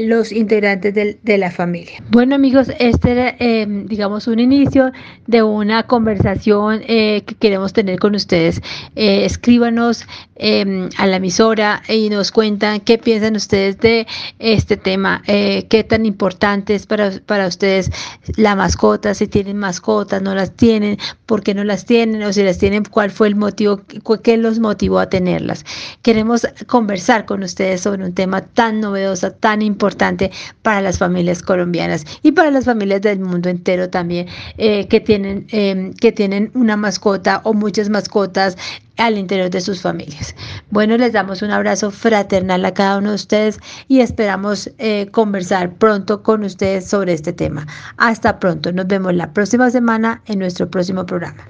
los 0.00 0.32
integrantes 0.32 0.92
de, 0.92 1.18
de, 1.22 1.38
la 1.38 1.52
familia. 1.52 2.02
Bueno 2.10 2.34
amigos, 2.34 2.72
este 2.80 3.12
era, 3.12 3.36
digamos, 3.84 4.26
un 4.26 4.40
inicio 4.40 4.90
de 5.26 5.42
una 5.42 5.84
conversación 5.84 6.80
que 6.80 7.36
queremos 7.38 7.72
tener 7.72 7.98
con 7.98 8.14
ustedes. 8.14 8.60
escríbanos 8.94 10.04
em, 10.36 10.88
a 10.98 11.06
la 11.06 11.16
emisora 11.16 11.82
y 11.88 12.08
nos 12.10 12.30
cuentan 12.30 12.80
qué 12.80 12.98
piensan 12.98 13.36
ustedes 13.36 13.78
de 13.78 14.06
este 14.38 14.76
tema, 14.76 15.22
eh, 15.26 15.66
qué 15.68 15.84
tan 15.84 16.06
importante 16.06 16.74
es 16.74 16.86
para, 16.86 17.10
para 17.24 17.46
ustedes 17.46 17.90
la 18.36 18.54
mascota, 18.54 19.14
si 19.14 19.26
tienen 19.26 19.56
mascotas, 19.56 20.22
no 20.22 20.34
las 20.34 20.52
tienen, 20.52 20.98
por 21.26 21.42
qué 21.42 21.54
no 21.54 21.64
las 21.64 21.84
tienen 21.86 22.22
o 22.22 22.32
si 22.32 22.42
las 22.42 22.58
tienen, 22.58 22.84
cuál 22.84 23.10
fue 23.10 23.28
el 23.28 23.36
motivo, 23.36 23.80
qué 24.22 24.36
los 24.36 24.58
motivó 24.58 24.98
a 24.98 25.08
tenerlas. 25.08 25.64
Queremos 26.02 26.46
conversar 26.66 27.24
con 27.24 27.42
ustedes 27.42 27.80
sobre 27.80 28.04
un 28.04 28.14
tema 28.14 28.42
tan 28.42 28.80
novedoso, 28.80 29.32
tan 29.32 29.62
importante 29.62 30.30
para 30.62 30.80
las 30.80 30.98
familias 30.98 31.42
colombianas 31.42 32.04
y 32.22 32.32
para 32.32 32.50
las 32.50 32.64
familias 32.64 33.02
del 33.02 33.20
mundo 33.20 33.48
entero 33.48 33.90
también 33.90 34.26
eh, 34.58 34.86
que, 34.88 35.00
tienen, 35.00 35.46
em, 35.50 35.92
que 35.94 36.12
tienen 36.12 36.50
una 36.54 36.76
mascota 36.76 37.40
o 37.44 37.52
muchas 37.52 37.88
mascotas 37.88 38.56
al 38.96 39.18
interior 39.18 39.50
de 39.50 39.60
sus 39.60 39.82
familias. 39.82 40.34
Bueno, 40.70 40.96
les 40.96 41.12
damos 41.12 41.42
un 41.42 41.50
abrazo 41.50 41.90
fraternal 41.90 42.64
a 42.64 42.74
cada 42.74 42.98
uno 42.98 43.10
de 43.10 43.16
ustedes 43.16 43.58
y 43.88 44.00
esperamos 44.00 44.70
eh, 44.78 45.08
conversar 45.10 45.74
pronto 45.74 46.22
con 46.22 46.44
ustedes 46.44 46.88
sobre 46.88 47.12
este 47.12 47.32
tema. 47.32 47.66
Hasta 47.96 48.38
pronto, 48.38 48.72
nos 48.72 48.86
vemos 48.86 49.14
la 49.14 49.32
próxima 49.32 49.70
semana 49.70 50.22
en 50.26 50.38
nuestro 50.38 50.70
próximo 50.70 51.04
programa. 51.06 51.48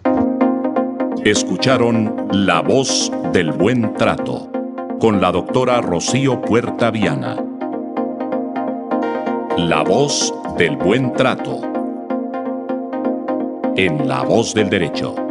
Escucharon 1.24 2.28
La 2.32 2.60
voz 2.60 3.10
del 3.32 3.50
buen 3.52 3.92
trato 3.94 4.50
con 5.00 5.20
la 5.20 5.32
doctora 5.32 5.80
Rocío 5.80 6.40
Puerta 6.40 6.90
Viana. 6.90 7.36
La 9.58 9.82
voz 9.82 10.32
del 10.56 10.76
buen 10.76 11.12
trato 11.14 11.60
en 13.76 14.08
La 14.08 14.22
voz 14.22 14.54
del 14.54 14.70
derecho. 14.70 15.25